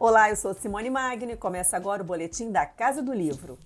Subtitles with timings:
[0.00, 3.58] Olá, eu sou Simone Magni e começa agora o boletim da Casa do Livro.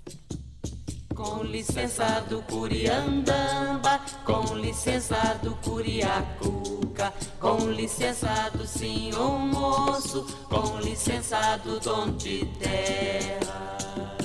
[1.16, 11.56] Com licença do Curiandamba, com licença do Curiacuca, com licença do senhor moço, com licença
[11.58, 14.16] do dono de terra.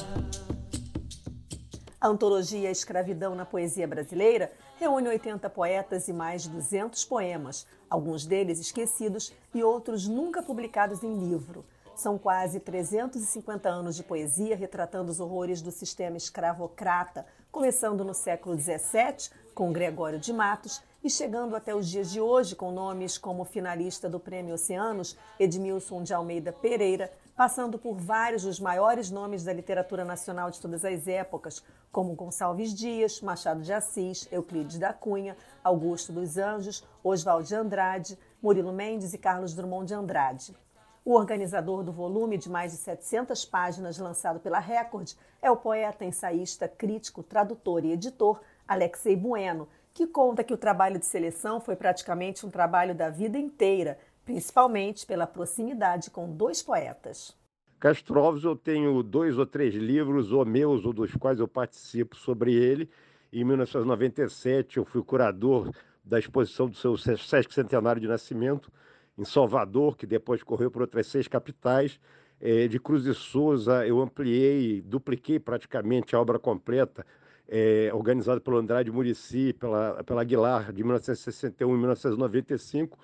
[1.99, 8.25] A antologia Escravidão na Poesia Brasileira reúne 80 poetas e mais de 200 poemas, alguns
[8.25, 11.63] deles esquecidos e outros nunca publicados em livro.
[11.95, 18.59] São quase 350 anos de poesia retratando os horrores do sistema escravocrata, começando no século
[18.59, 23.45] XVII, com Gregório de Matos, e chegando até os dias de hoje com nomes como
[23.45, 29.53] finalista do Prêmio Oceanos, Edmilson de Almeida Pereira, passando por vários dos maiores nomes da
[29.53, 35.37] literatura nacional de todas as épocas, como Gonçalves Dias, Machado de Assis, Euclides da Cunha,
[35.63, 40.62] Augusto dos Anjos, Oswald de Andrade, Murilo Mendes e Carlos Drummond de Andrade.
[41.05, 46.05] O organizador do volume de mais de 700 páginas lançado pela Record é o poeta,
[46.05, 51.75] ensaísta, crítico, tradutor e editor Alexei Bueno, que conta que o trabalho de seleção foi
[51.75, 57.37] praticamente um trabalho da vida inteira, principalmente pela proximidade com dois poetas.
[57.81, 62.15] Castro Alves, eu tenho dois ou três livros, ou meus, ou dos quais eu participo
[62.15, 62.89] sobre ele.
[63.31, 65.69] Em 1997, eu fui curador
[66.01, 68.71] da exposição do seu Sesc Centenário de Nascimento,
[69.17, 71.99] em Salvador, que depois correu por outras seis capitais.
[72.39, 77.05] É, de Cruz de Souza, eu ampliei, dupliquei praticamente a obra completa,
[77.47, 82.97] é, organizada pelo Andrade Murici, pela, pela Aguilar, de 1961 e 1995.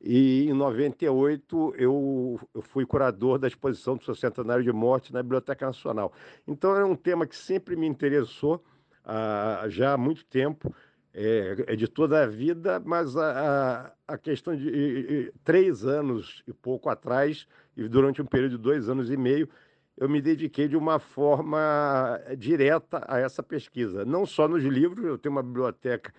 [0.00, 5.22] E em 98 eu, eu fui curador da exposição do seu centenário de morte na
[5.22, 6.12] Biblioteca Nacional.
[6.46, 8.62] Então é um tema que sempre me interessou
[9.04, 10.74] ah, já há muito tempo
[11.14, 16.90] é, é de toda a vida, mas a, a, questão de três anos e pouco
[16.90, 19.48] atrás, e durante um período de dois anos e meio,
[19.96, 24.04] eu me dediquei de uma forma direta a essa pesquisa.
[24.04, 26.12] Não só nos livros, eu tenho uma biblioteca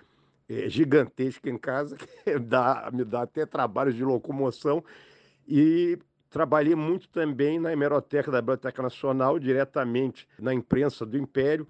[0.48, 4.82] é, gigantesca em casa, que dá, me dá até trabalho de locomoção,
[5.46, 6.00] e
[6.30, 11.68] trabalhei muito também na hemeroteca da Biblioteca Nacional, diretamente na imprensa do Império,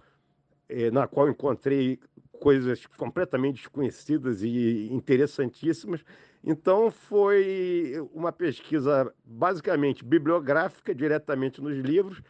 [0.70, 2.00] é, na qual encontrei
[2.40, 6.04] coisas completamente desconhecidas e interessantíssimas.
[6.44, 12.22] Então, foi uma pesquisa basicamente bibliográfica, diretamente nos livros,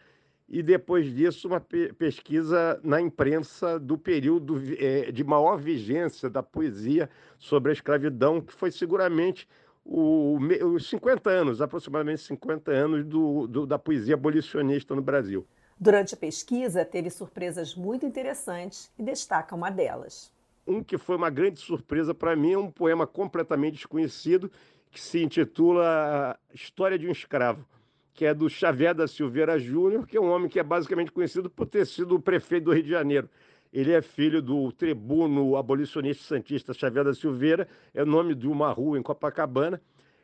[0.48, 6.44] e depois disso, uma pe pesquisa na imprensa do período é, de maior vigência da
[6.44, 7.10] poesia
[7.40, 9.48] sobre a escravidão, que foi seguramente
[9.84, 10.38] o,
[10.74, 15.46] os 50 anos, aproximadamente 50 anos do, do, da poesia abolicionista no Brasil.
[15.78, 20.32] Durante a pesquisa, teve surpresas muito interessantes e destaca uma delas.
[20.66, 24.50] Um que foi uma grande surpresa para mim é um poema completamente desconhecido
[24.90, 27.66] que se intitula História de um Escravo,
[28.14, 31.50] que é do Xavier da Silveira Júnior, que é um homem que é basicamente conhecido
[31.50, 33.30] por ter sido o prefeito do Rio de Janeiro.
[33.74, 38.72] Ele é filho do tribuno abolicionista santista Xavier da Silveira, é o nome de uma
[38.72, 39.82] rua em Copacabana.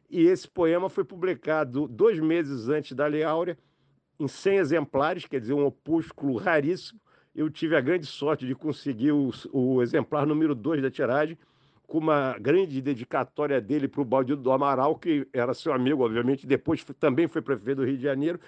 [0.10, 3.58] E esse poema foi publicado dois meses antes da Lei Áurea,
[4.22, 7.00] em 100 exemplares, quer dizer, um opúsculo raríssimo.
[7.34, 11.38] Eu tive a grande sorte de conseguir o, o exemplar número 2 da tiragem,
[11.88, 16.46] com uma grande dedicatória dele para o Baldio do Amaral, que era seu amigo, obviamente,
[16.46, 18.40] depois também foi prefeito do Rio de Janeiro.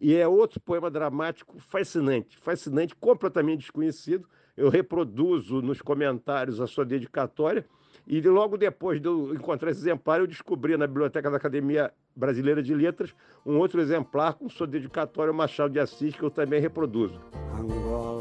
[0.00, 4.28] E é outro poema dramático fascinante, fascinante, completamente desconhecido.
[4.56, 7.64] Eu reproduzo nos comentários a sua dedicatória.
[8.06, 12.62] E logo depois de eu encontrar esse exemplar, eu descobri na biblioteca da Academia Brasileira
[12.62, 13.14] de Letras
[13.44, 17.20] um outro exemplar com sua dedicatória ao Machado de Assis, que eu também reproduzo.
[17.58, 18.11] Angola,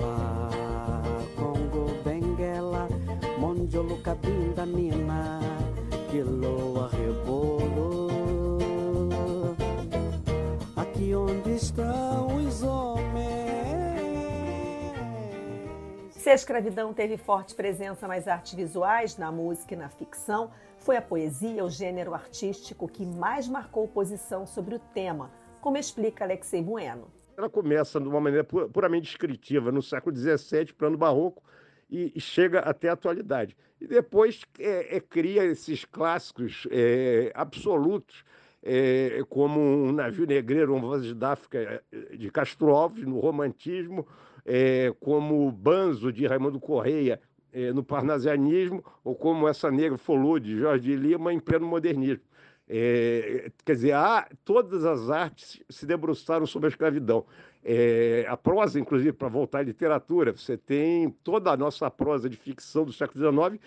[16.31, 21.01] a escravidão teve forte presença nas artes visuais, na música e na ficção, foi a
[21.01, 25.29] poesia o gênero artístico que mais marcou posição sobre o tema,
[25.59, 27.11] como explica Alexei Bueno.
[27.35, 31.43] Ela começa de uma maneira puramente descritiva no século XVII, plano barroco,
[31.89, 33.57] e chega até a atualidade.
[33.81, 38.23] E depois é, é, cria esses clássicos é, absolutos,
[38.63, 41.83] é, como um navio negreiro, uma voz da África
[42.17, 44.07] de Castro Alves, no romantismo,
[44.45, 47.19] é, como Banzo, de Raimundo Correia,
[47.53, 52.23] é, no parnasianismo, ou como essa negra Folô, de Jorge Lima, em pleno modernismo.
[52.67, 57.25] É, quer dizer, há, todas as artes se debruçaram sobre a escravidão.
[57.63, 62.37] É, a prosa, inclusive, para voltar à literatura, você tem toda a nossa prosa de
[62.37, 63.61] ficção do século XIX,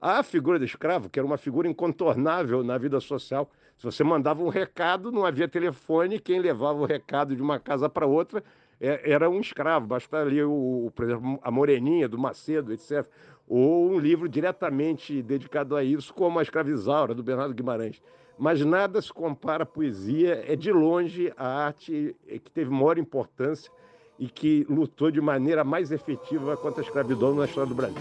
[0.00, 3.50] A figura do escravo, que era uma figura incontornável na vida social.
[3.78, 7.88] Se você mandava um recado, não havia telefone, quem levava o recado de uma casa
[7.88, 8.44] para outra
[8.80, 9.86] é, era um escravo.
[9.86, 13.06] Basta ali, o, por exemplo, a Moreninha, do Macedo, etc.
[13.46, 18.00] Ou um livro diretamente dedicado a isso, como a Escravizaura, do Bernardo Guimarães.
[18.38, 23.70] Mas nada se compara à poesia, é de longe a arte que teve maior importância
[24.18, 28.00] e que lutou de maneira mais efetiva contra a escravidão na história do Brasil.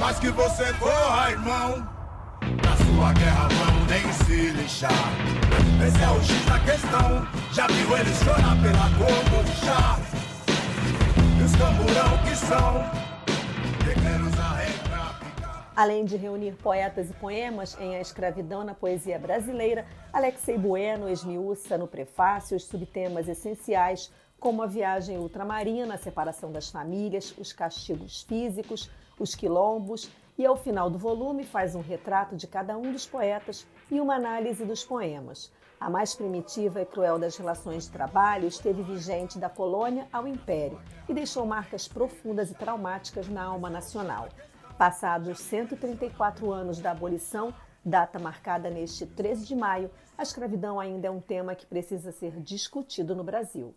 [0.00, 1.99] Mas que você corra, irmão,
[3.00, 3.48] sua guerra
[3.88, 4.90] nem se lixar.
[5.86, 8.90] Esse é o X da questão, já viu eles chorar pela
[11.42, 13.00] os camburão que são,
[15.74, 21.78] Além de reunir poetas e poemas em A Escravidão na Poesia Brasileira, Alexei Bueno esmiuça
[21.78, 28.22] no prefácio os subtemas essenciais como a viagem ultramarina, a separação das famílias, os castigos
[28.24, 33.04] físicos, os quilombos, e ao final do volume faz um retrato de cada um dos
[33.04, 35.52] poetas e uma análise dos poemas.
[35.78, 40.80] A mais primitiva e cruel das relações de trabalho esteve vigente da colônia ao império
[41.06, 44.30] e deixou marcas profundas e traumáticas na alma nacional.
[44.78, 47.52] Passados 134 anos da abolição,
[47.84, 52.40] data marcada neste 13 de maio, a escravidão ainda é um tema que precisa ser
[52.40, 53.74] discutido no Brasil.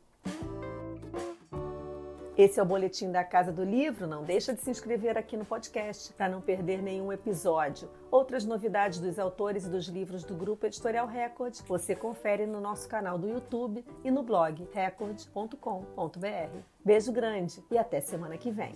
[2.36, 4.08] Esse é o boletim da Casa do Livro.
[4.08, 7.88] Não deixa de se inscrever aqui no podcast para não perder nenhum episódio.
[8.10, 12.90] Outras novidades dos autores e dos livros do Grupo Editorial Record você confere no nosso
[12.90, 15.58] canal do YouTube e no blog record.com.br.
[16.84, 18.74] Beijo grande e até semana que vem.